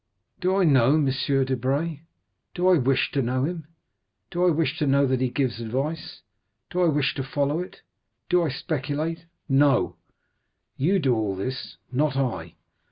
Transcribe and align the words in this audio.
"Do 0.39 0.55
I 0.55 0.63
know 0.63 0.95
M. 0.95 1.05
Debray?—do 1.45 2.67
I 2.67 2.77
wish 2.79 3.11
to 3.11 3.21
know 3.21 3.43
him?—do 3.43 4.43
I 4.43 4.49
wish 4.49 4.79
to 4.79 4.87
know 4.87 5.05
that 5.05 5.21
he 5.21 5.29
gives 5.29 5.61
advice?—do 5.61 6.81
I 6.81 6.87
wish 6.87 7.13
to 7.13 7.23
follow 7.23 7.59
it?—do 7.59 8.41
I 8.41 8.49
speculate? 8.49 9.25
No; 9.47 9.97
you 10.75 10.97
do 10.97 11.13
all 11.13 11.35
this, 11.35 11.77
not 11.91 12.17
I." 12.17 12.55